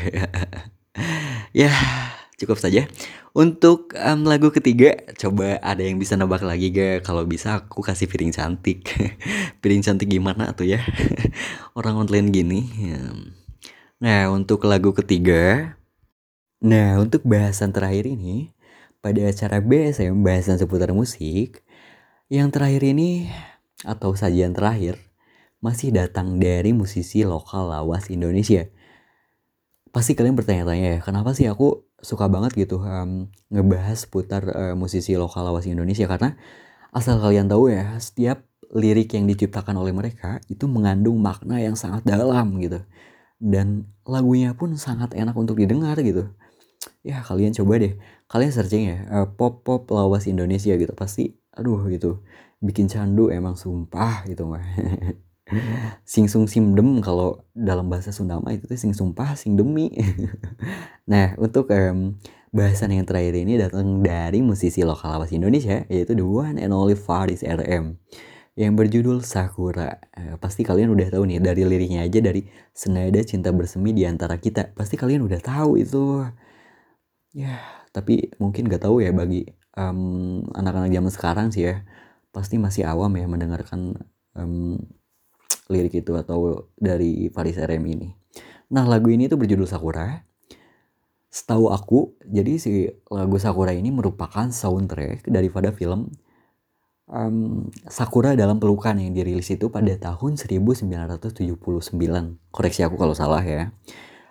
Ya 1.55 1.71
cukup 2.39 2.59
saja. 2.63 2.87
Untuk 3.37 3.93
um, 3.93 4.25
lagu 4.25 4.49
ketiga 4.49 4.97
coba 5.21 5.61
ada 5.61 5.85
yang 5.85 6.01
bisa 6.01 6.17
nebak 6.17 6.41
lagi 6.41 6.73
gak? 6.73 7.05
Kalau 7.05 7.29
bisa 7.29 7.61
aku 7.61 7.85
kasih 7.85 8.09
piring 8.09 8.33
cantik. 8.33 8.89
Piring 9.61 9.85
cantik 9.85 10.09
gimana 10.09 10.57
tuh 10.57 10.65
ya? 10.73 10.81
Orang 11.77 12.01
online 12.01 12.33
gini 12.33 12.61
nah 13.97 14.29
untuk 14.29 14.69
lagu 14.69 14.93
ketiga 14.93 15.73
nah 16.61 17.01
untuk 17.01 17.25
bahasan 17.25 17.73
terakhir 17.73 18.05
ini 18.05 18.53
pada 19.01 19.25
acara 19.25 19.65
BSM 19.65 20.21
bahasan 20.21 20.61
seputar 20.61 20.93
musik 20.93 21.65
yang 22.29 22.53
terakhir 22.53 22.85
ini 22.85 23.33
atau 23.89 24.13
sajian 24.13 24.53
terakhir 24.53 25.01
masih 25.65 25.93
datang 25.93 26.37
dari 26.37 26.77
musisi 26.77 27.25
lokal 27.25 27.73
lawas 27.73 28.13
Indonesia. 28.13 28.69
Pasti 29.91 30.13
kalian 30.13 30.37
bertanya-tanya 30.37 30.87
ya, 30.97 31.01
kenapa 31.01 31.33
sih 31.33 31.49
aku 31.49 31.89
suka 32.05 32.29
banget 32.29 32.53
gitu 32.69 32.85
um, 32.85 33.33
ngebahas 33.49 34.05
seputar 34.05 34.43
uh, 34.53 34.75
musisi 34.77 35.17
lokal 35.17 35.49
lawas 35.49 35.65
Indonesia 35.65 36.05
karena 36.05 36.37
asal 36.93 37.17
kalian 37.17 37.49
tahu 37.49 37.73
ya, 37.73 37.97
setiap 37.97 38.45
lirik 38.77 39.17
yang 39.17 39.25
diciptakan 39.25 39.79
oleh 39.81 39.97
mereka 39.97 40.43
itu 40.53 40.69
mengandung 40.69 41.17
makna 41.23 41.63
yang 41.63 41.79
sangat 41.79 42.05
dalam 42.05 42.61
gitu. 42.61 42.85
Dan 43.41 43.89
lagunya 44.05 44.57
pun 44.57 44.77
sangat 44.77 45.13
enak 45.17 45.37
untuk 45.37 45.57
didengar 45.61 45.97
gitu. 46.01 46.29
Ya 47.01 47.25
kalian 47.25 47.57
coba 47.57 47.81
deh, 47.81 47.97
kalian 48.29 48.53
searching 48.53 48.85
ya 48.93 48.99
uh, 49.09 49.27
pop 49.33 49.65
pop 49.65 49.89
lawas 49.89 50.29
Indonesia 50.29 50.77
gitu 50.77 50.93
pasti, 50.93 51.33
aduh 51.57 51.89
gitu 51.89 52.21
bikin 52.61 52.89
candu 52.89 53.29
emang 53.33 53.57
sumpah 53.57 54.25
gitu 54.29 54.49
mah. 54.49 54.65
sing 56.13 56.27
sung 56.27 56.51
sim 56.51 56.75
dem 56.75 56.99
kalau 56.99 57.47
dalam 57.55 57.87
bahasa 57.87 58.11
Sunda 58.11 58.43
mah 58.43 58.51
itu 58.55 58.67
tuh 58.67 58.79
sing 58.79 58.93
sumpah 58.93 59.39
sing 59.39 59.55
demi. 59.55 59.91
Nah 61.07 61.39
untuk 61.39 61.71
um, 61.71 62.19
bahasan 62.51 62.91
yang 62.91 63.07
terakhir 63.07 63.39
ini 63.39 63.55
datang 63.55 64.03
dari 64.03 64.43
musisi 64.43 64.83
lokal 64.83 65.15
lawas 65.15 65.31
Indonesia 65.31 65.87
yaitu 65.87 66.19
the 66.19 66.27
one 66.27 66.59
and 66.59 66.75
only 66.75 66.99
Faris 66.99 67.47
RM 67.47 67.95
yang 68.59 68.75
berjudul 68.75 69.23
Sakura. 69.23 70.03
Eh, 70.17 70.35
pasti 70.43 70.67
kalian 70.67 70.91
udah 70.91 71.15
tahu 71.15 71.31
nih 71.31 71.39
dari 71.39 71.63
liriknya 71.63 72.03
aja 72.03 72.19
dari 72.19 72.43
senada 72.75 73.23
cinta 73.23 73.55
bersemi 73.55 73.95
di 73.95 74.03
antara 74.03 74.35
kita 74.41 74.75
pasti 74.75 74.99
kalian 74.99 75.23
udah 75.23 75.39
tahu 75.39 75.79
itu. 75.79 76.27
Ya 77.31 77.63
tapi 77.95 78.35
mungkin 78.43 78.67
gak 78.67 78.83
tahu 78.83 78.99
ya 79.01 79.15
bagi 79.15 79.47
um, 79.79 80.43
anak-anak 80.53 80.91
zaman 80.91 81.13
sekarang 81.13 81.47
sih 81.55 81.71
ya 81.71 81.87
pasti 82.35 82.59
masih 82.61 82.85
awam 82.85 83.15
ya 83.17 83.25
mendengarkan 83.25 83.97
um, 84.37 84.77
lirik 85.67 86.03
itu 86.03 86.13
atau 86.15 86.71
dari 86.79 87.31
Faris 87.31 87.59
RM 87.59 87.85
ini. 87.87 88.09
Nah 88.73 88.87
lagu 88.87 89.11
ini 89.11 89.27
tuh 89.31 89.39
berjudul 89.39 89.67
Sakura. 89.67 90.23
Setahu 91.31 91.69
aku, 91.69 92.17
jadi 92.25 92.57
si 92.57 92.89
lagu 93.13 93.37
Sakura 93.37 93.77
ini 93.77 93.93
merupakan 93.93 94.49
soundtrack 94.49 95.29
daripada 95.29 95.69
film 95.69 96.09
um, 97.11 97.69
Sakura 97.87 98.33
dalam 98.33 98.57
pelukan 98.57 98.97
yang 98.97 99.13
dirilis 99.13 99.53
itu 99.53 99.69
pada 99.69 99.93
tahun 100.01 100.41
1979. 100.41 101.45
Koreksi 102.49 102.81
aku 102.87 102.97
kalau 102.97 103.13
salah 103.13 103.45
ya. 103.45 103.69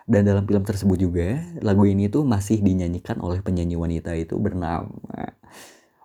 Dan 0.06 0.22
dalam 0.26 0.46
film 0.46 0.62
tersebut 0.62 0.98
juga 1.02 1.42
lagu 1.66 1.86
ini 1.90 2.10
tuh 2.10 2.22
masih 2.26 2.62
dinyanyikan 2.62 3.18
oleh 3.26 3.42
penyanyi 3.42 3.74
wanita 3.74 4.14
itu 4.14 4.38
bernama 4.38 4.86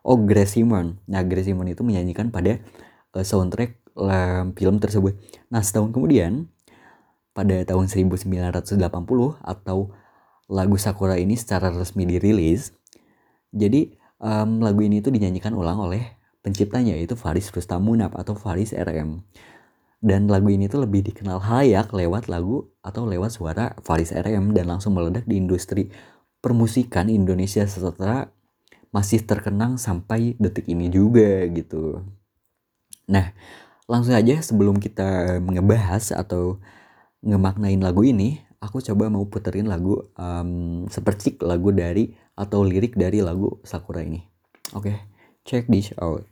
Oh 0.01 0.17
Grace 0.17 0.57
Simon. 0.57 0.97
Nah 1.05 1.21
Grace 1.25 1.53
Simon 1.53 1.69
itu 1.69 1.85
menyanyikan 1.85 2.33
pada 2.33 2.57
uh, 3.13 3.25
soundtrack 3.25 3.80
film 4.55 4.77
tersebut. 4.79 5.19
Nah, 5.53 5.61
setahun 5.61 5.91
kemudian 5.93 6.49
pada 7.31 7.63
tahun 7.63 7.87
1980 7.87 8.81
atau 9.41 9.79
lagu 10.51 10.77
Sakura 10.77 11.17
ini 11.17 11.39
secara 11.39 11.71
resmi 11.71 12.05
dirilis. 12.05 12.75
Jadi 13.55 13.95
um, 14.19 14.63
lagu 14.63 14.83
ini 14.83 14.99
tuh 14.99 15.15
dinyanyikan 15.15 15.55
ulang 15.55 15.79
oleh 15.79 16.19
penciptanya 16.43 16.97
yaitu 16.99 17.15
Faris 17.15 17.49
Rustamunap 17.55 18.19
atau 18.19 18.35
Faris 18.35 18.75
RM. 18.75 19.23
Dan 20.01 20.33
lagu 20.33 20.49
ini 20.49 20.65
tuh 20.65 20.81
lebih 20.89 21.05
dikenal 21.13 21.45
hayak 21.45 21.93
lewat 21.93 22.33
lagu 22.33 22.73
atau 22.81 23.05
lewat 23.05 23.37
suara 23.37 23.77
Faris 23.85 24.17
RM 24.17 24.57
dan 24.57 24.73
langsung 24.73 24.97
meledak 24.97 25.29
di 25.29 25.37
industri 25.37 25.93
permusikan 26.41 27.13
Indonesia 27.13 27.69
setelah 27.69 28.33
masih 28.91 29.23
terkenang 29.23 29.77
sampai 29.77 30.35
detik 30.41 30.67
ini 30.67 30.89
juga 30.89 31.45
gitu. 31.53 32.01
Nah, 33.07 33.37
Langsung 33.91 34.15
aja 34.15 34.39
sebelum 34.39 34.79
kita 34.79 35.43
ngebahas 35.43 36.15
atau 36.15 36.63
ngemaknain 37.27 37.83
lagu 37.83 38.07
ini, 38.07 38.39
aku 38.63 38.79
coba 38.79 39.11
mau 39.11 39.27
puterin 39.27 39.67
lagu 39.67 40.07
um, 40.15 40.87
sepercik 40.87 41.43
lagu 41.43 41.75
dari 41.75 42.15
atau 42.39 42.63
lirik 42.63 42.95
dari 42.95 43.19
lagu 43.19 43.59
Sakura 43.67 44.07
ini. 44.07 44.23
Oke, 44.79 44.95
okay, 44.95 44.97
check 45.43 45.67
this 45.67 45.91
out. 45.99 46.23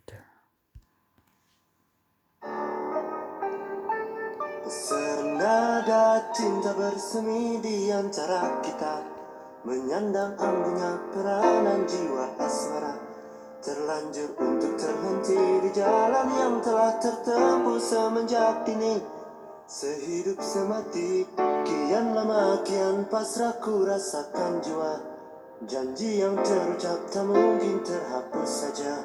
Senada 4.70 6.30
cinta 6.30 6.70
bersemi 6.78 7.58
di 7.58 7.90
antara 7.90 8.62
kita 8.62 9.18
Menyandang 9.66 10.38
ambunya 10.38 11.02
peranan 11.10 11.82
jiwa 11.82 12.30
asmara 12.38 13.07
Terlanjur 13.68 14.32
untuk 14.40 14.80
terhenti 14.80 15.36
di 15.36 15.68
jalan 15.76 16.24
yang 16.40 16.56
telah 16.64 16.96
tertempuh 17.04 17.76
semenjak 17.76 18.64
dini. 18.64 18.96
Sehidup 19.68 20.40
semati 20.40 21.28
Kian 21.36 22.16
lama 22.16 22.64
kian 22.64 23.04
pasrah 23.12 23.60
ku 23.60 23.84
rasakan 23.84 24.64
jua 24.64 24.96
Janji 25.68 26.24
yang 26.24 26.40
terucap 26.40 27.12
tak 27.12 27.28
mungkin 27.28 27.84
terhapus 27.84 28.48
saja. 28.48 29.04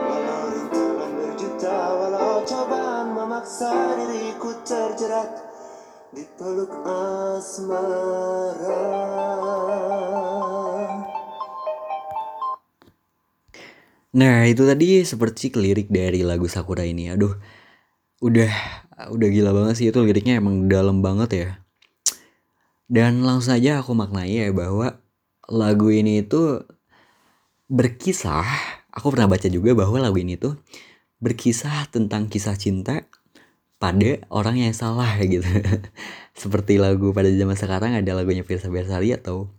Walau 0.00 0.56
rintangan 0.56 1.12
berjuta 1.12 1.76
Walau 2.00 2.40
cobaan 2.48 3.12
memaksa 3.12 3.92
diriku 3.92 4.56
terjerat 4.64 5.36
Di 6.16 6.24
peluk 6.40 6.72
asmara 6.88 8.08
Nah 14.16 14.48
itu 14.48 14.64
tadi 14.64 15.04
seperti 15.04 15.52
lirik 15.52 15.92
dari 15.92 16.24
lagu 16.24 16.48
Sakura 16.48 16.86
ini. 16.86 17.12
Aduh 17.12 17.36
udah 18.24 18.52
udah 19.12 19.28
gila 19.28 19.52
banget 19.52 19.74
sih. 19.82 19.86
Itu 19.92 20.00
liriknya 20.06 20.40
emang 20.40 20.70
dalam 20.70 21.04
banget 21.04 21.30
ya. 21.34 21.48
Dan 22.88 23.20
langsung 23.20 23.52
aja 23.58 23.84
aku 23.84 23.92
maknai 23.92 24.32
ya 24.32 24.48
bahwa 24.54 24.96
lagu 25.48 25.92
ini 25.92 26.24
itu 26.24 26.64
berkisah 27.68 28.48
aku 28.98 29.14
pernah 29.14 29.30
baca 29.30 29.46
juga 29.46 29.76
bahwa 29.78 30.02
lagu 30.02 30.18
ini 30.18 30.34
tuh 30.34 30.58
berkisah 31.22 31.86
tentang 31.94 32.26
kisah 32.26 32.58
cinta 32.58 33.06
pada 33.78 34.18
orang 34.34 34.58
yang 34.58 34.74
salah 34.74 35.18
gitu. 35.32 35.46
Seperti 36.34 36.82
lagu 36.82 37.14
pada 37.14 37.30
zaman 37.30 37.54
sekarang 37.54 37.94
ada 37.94 38.10
lagunya 38.14 38.42
Firsa 38.42 38.66
Bersari 38.70 39.14
atau 39.14 39.54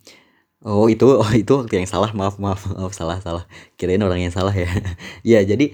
oh 0.66 0.88
itu 0.92 1.06
oh 1.22 1.32
itu 1.36 1.52
waktu 1.56 1.84
yang 1.84 1.90
salah 1.90 2.12
maaf 2.12 2.42
maaf 2.42 2.66
maaf 2.72 2.92
salah 2.96 3.20
salah 3.24 3.44
kirain 3.80 4.02
orang 4.04 4.24
yang 4.24 4.34
salah 4.34 4.52
ya 4.52 4.70
ya 5.38 5.40
jadi 5.44 5.72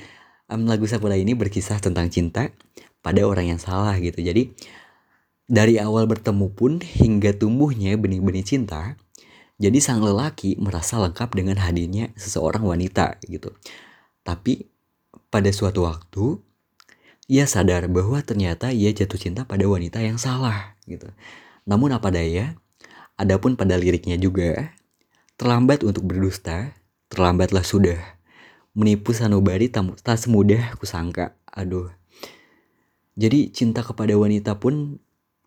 um, 0.50 0.65
lagu 0.70 0.86
Sakura 0.86 1.18
ini 1.18 1.34
berkisah 1.34 1.82
tentang 1.82 2.10
cinta 2.10 2.54
pada 3.06 3.22
orang 3.25 3.56
yang 3.56 3.62
salah 3.62 3.94
gitu. 4.01 4.18
Jadi 4.22 4.54
dari 5.46 5.77
awal 5.77 6.10
bertemu 6.10 6.48
pun 6.58 6.82
hingga 6.82 7.38
tumbuhnya 7.38 7.94
benih-benih 8.01 8.46
cinta, 8.46 8.98
jadi 9.62 9.77
sang 9.77 10.01
lelaki 10.01 10.58
merasa 10.58 10.98
lengkap 10.98 11.30
dengan 11.38 11.62
hadirnya 11.62 12.10
seseorang 12.18 12.65
wanita 12.65 13.22
gitu. 13.30 13.54
Tapi 14.25 14.65
pada 15.30 15.54
suatu 15.54 15.86
waktu 15.86 16.42
ia 17.30 17.46
sadar 17.46 17.89
bahwa 17.89 18.22
ternyata 18.25 18.74
ia 18.74 18.89
jatuh 18.89 19.18
cinta 19.18 19.46
pada 19.46 19.65
wanita 19.70 20.01
yang 20.01 20.18
salah 20.18 20.77
gitu. 20.89 21.10
Namun 21.65 21.94
apa 21.94 22.10
daya, 22.10 22.58
adapun 23.15 23.55
pada 23.60 23.75
liriknya 23.75 24.15
juga, 24.19 24.75
terlambat 25.36 25.84
untuk 25.84 26.07
berdusta, 26.07 26.75
terlambatlah 27.12 27.63
sudah. 27.63 28.00
Menipu 28.75 29.15
sanubari 29.15 29.72
tak, 29.72 29.95
semudah 30.03 30.75
kusangka. 30.75 31.39
Aduh, 31.55 31.88
jadi 33.15 33.48
cinta 33.55 33.79
kepada 33.79 34.12
wanita 34.19 34.60
pun 34.60 35.00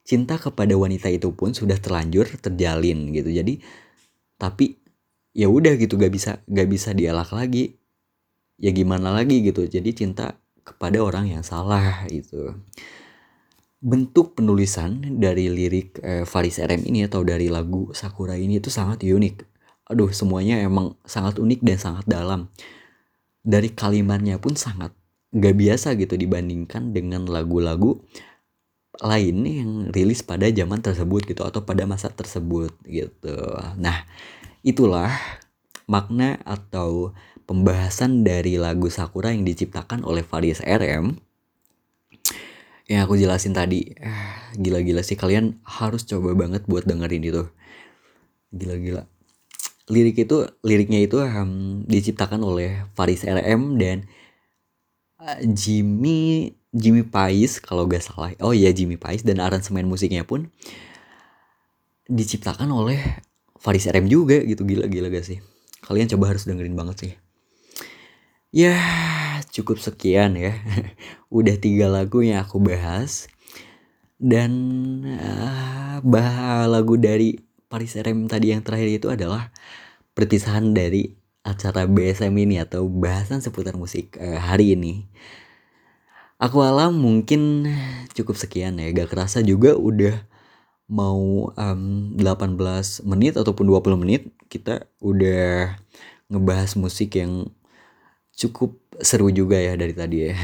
cinta 0.09 0.41
kepada 0.41 0.73
wanita 0.73 1.13
itu 1.13 1.37
pun 1.37 1.53
sudah 1.53 1.77
terlanjur 1.77 2.25
terjalin 2.41 3.13
gitu. 3.13 3.29
Jadi 3.29 3.61
tapi 4.41 4.81
ya 5.37 5.53
udah 5.53 5.77
gitu 5.77 6.01
gak 6.01 6.13
bisa 6.13 6.41
gak 6.49 6.69
bisa 6.69 6.97
dialak 6.97 7.29
lagi. 7.37 7.77
Ya 8.57 8.73
gimana 8.73 9.13
lagi 9.13 9.45
gitu. 9.45 9.69
Jadi 9.69 9.93
cinta 9.93 10.41
kepada 10.65 11.05
orang 11.05 11.29
yang 11.29 11.45
salah 11.45 12.09
itu. 12.09 12.57
Bentuk 13.79 14.35
penulisan 14.35 14.99
dari 15.23 15.47
lirik 15.47 16.03
eh, 16.03 16.27
Faris 16.27 16.59
RM 16.59 16.83
ini 16.83 17.07
atau 17.07 17.23
dari 17.23 17.47
lagu 17.47 17.95
Sakura 17.95 18.35
ini 18.35 18.59
itu 18.59 18.75
sangat 18.75 19.07
unik. 19.07 19.47
Aduh, 19.95 20.11
semuanya 20.11 20.59
emang 20.59 20.99
sangat 21.07 21.39
unik 21.39 21.63
dan 21.63 21.79
sangat 21.79 22.05
dalam. 22.11 22.51
Dari 23.47 23.71
kalimatnya 23.71 24.43
pun 24.43 24.59
sangat 24.59 24.91
nggak 25.31 25.55
biasa 25.55 25.95
gitu 25.95 26.19
dibandingkan 26.19 26.91
dengan 26.91 27.29
lagu-lagu 27.31 28.03
lain 28.99 29.37
yang 29.47 29.71
rilis 29.95 30.27
pada 30.27 30.51
zaman 30.51 30.83
tersebut 30.83 31.23
gitu 31.31 31.47
atau 31.47 31.63
pada 31.63 31.87
masa 31.87 32.11
tersebut 32.11 32.75
gitu. 32.83 33.39
Nah, 33.79 34.03
itulah 34.67 35.15
makna 35.87 36.43
atau 36.43 37.15
pembahasan 37.47 38.27
dari 38.27 38.59
lagu 38.59 38.91
Sakura 38.91 39.31
yang 39.31 39.47
diciptakan 39.47 40.03
oleh 40.03 40.27
Faris 40.27 40.59
RM 40.67 41.28
yang 42.89 43.05
aku 43.05 43.21
jelasin 43.21 43.53
tadi. 43.53 43.93
Gila-gila 44.57 45.05
sih 45.05 45.15
kalian 45.15 45.61
harus 45.63 46.09
coba 46.09 46.33
banget 46.33 46.65
buat 46.65 46.89
dengerin 46.89 47.23
itu. 47.23 47.45
Gila-gila. 48.51 49.05
Lirik 49.89 50.21
itu 50.21 50.49
liriknya 50.65 51.01
itu 51.05 51.21
um, 51.21 51.85
diciptakan 51.85 52.45
oleh 52.45 52.89
Faris 52.97 53.25
RM 53.25 53.81
dan 53.81 54.09
Jimmy 55.53 56.53
Jimmy 56.71 57.03
Pais 57.03 57.59
kalau 57.59 57.89
gak 57.89 58.05
salah 58.05 58.31
oh 58.45 58.53
iya 58.53 58.71
Jimmy 58.71 59.01
Pais 59.01 59.25
dan 59.25 59.41
aransemen 59.41 59.89
musiknya 59.89 60.23
pun 60.23 60.53
diciptakan 62.07 62.71
oleh 62.71 63.01
Faris 63.59 63.89
RM 63.89 64.07
juga 64.07 64.39
gitu 64.45 64.63
gila 64.63 64.87
gila 64.87 65.09
gak 65.11 65.27
sih 65.27 65.39
kalian 65.83 66.07
coba 66.13 66.37
harus 66.37 66.45
dengerin 66.47 66.77
banget 66.77 66.97
sih 67.01 67.13
ya 68.53 68.77
cukup 69.59 69.83
sekian 69.83 70.39
ya. 70.39 70.55
Udah 71.39 71.59
tiga 71.59 71.91
lagu 71.91 72.23
yang 72.23 72.47
aku 72.47 72.63
bahas. 72.63 73.27
Dan 74.19 74.51
uh, 75.19 75.99
bah 76.03 76.67
lagu 76.67 76.99
dari 76.99 77.39
Faris 77.71 77.99
RM 77.99 78.27
tadi 78.27 78.55
yang 78.55 78.63
terakhir 78.63 78.89
itu 78.91 79.07
adalah 79.11 79.51
perpisahan 80.15 80.75
dari 80.75 81.15
acara 81.47 81.87
BSM 81.87 82.35
ini 82.35 82.59
atau 82.59 82.87
bahasan 82.87 83.43
seputar 83.43 83.75
musik 83.79 84.19
uh, 84.19 84.39
hari 84.39 84.75
ini. 84.75 85.07
Aku 86.39 86.63
alam 86.63 86.95
mungkin 86.95 87.67
cukup 88.15 88.39
sekian 88.39 88.79
ya, 88.79 88.95
gak 88.95 89.11
kerasa 89.11 89.43
juga 89.43 89.75
udah 89.75 90.23
mau 90.89 91.53
um, 91.53 92.15
18 92.17 92.57
menit 93.05 93.35
ataupun 93.37 93.69
20 93.69 94.03
menit 94.03 94.33
kita 94.49 94.89
udah 95.05 95.77
ngebahas 96.33 96.79
musik 96.81 97.19
yang 97.21 97.53
cukup 98.39 98.79
seru 99.03 99.35
juga 99.35 99.59
ya 99.59 99.75
dari 99.75 99.93
tadi 99.93 100.31
ya. 100.31 100.35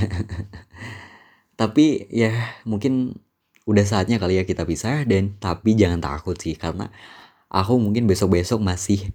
tapi 1.61 2.11
ya 2.11 2.59
mungkin 2.66 3.14
udah 3.64 3.87
saatnya 3.87 4.18
kali 4.18 4.37
ya 4.37 4.44
kita 4.44 4.66
pisah 4.66 5.07
dan 5.07 5.38
tapi 5.38 5.78
jangan 5.78 6.02
takut 6.02 6.35
sih 6.37 6.59
karena 6.59 6.90
aku 7.48 7.78
mungkin 7.78 8.11
besok-besok 8.11 8.59
masih 8.59 9.14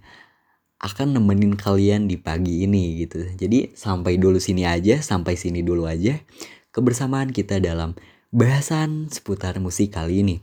akan 0.80 1.20
nemenin 1.20 1.60
kalian 1.60 2.08
di 2.08 2.16
pagi 2.16 2.64
ini 2.64 3.04
gitu. 3.04 3.20
Jadi 3.36 3.76
sampai 3.76 4.16
dulu 4.16 4.40
sini 4.40 4.64
aja, 4.64 5.04
sampai 5.04 5.36
sini 5.36 5.60
dulu 5.60 5.84
aja 5.84 6.16
kebersamaan 6.72 7.36
kita 7.36 7.60
dalam 7.60 7.92
bahasan 8.32 9.12
seputar 9.12 9.60
musik 9.60 9.92
kali 9.92 10.24
ini. 10.24 10.36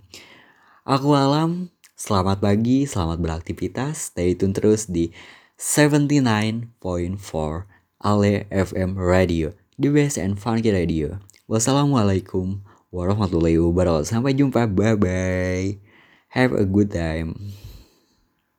Aku 0.86 1.18
Alam, 1.18 1.74
selamat 1.98 2.40
pagi, 2.40 2.86
selamat 2.86 3.18
beraktivitas, 3.20 4.14
stay 4.14 4.38
tune 4.38 4.54
terus 4.54 4.88
di 4.88 5.10
79.4 5.58 7.77
Ale 7.98 8.46
FM 8.54 8.94
Radio, 8.94 9.58
the 9.82 9.90
best 9.90 10.22
and 10.22 10.38
funky 10.38 10.70
radio. 10.70 11.18
Wassalamualaikum 11.50 12.62
warahmatullahi 12.94 13.58
wabarakatuh. 13.58 14.06
Sampai 14.06 14.38
jumpa, 14.38 14.70
bye 14.70 14.94
bye. 14.94 15.82
Have 16.30 16.54
a 16.54 16.66
good 16.68 16.94
time. 16.94 17.34